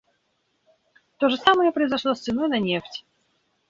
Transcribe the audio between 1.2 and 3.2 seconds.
же самое произошло с ценой на нефть.